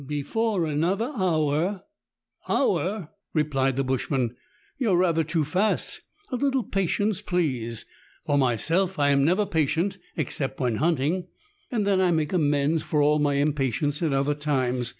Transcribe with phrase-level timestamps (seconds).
[0.07, 1.83] Before another hour"
[2.49, 4.35] "Hour!" replied the bushman.
[4.79, 6.01] "You are rather too fast.
[6.31, 7.85] A little patience, please.
[8.25, 11.27] For myself, I am never patient except when hunting,
[11.69, 14.89] and then I make amends for all my impatience at other times.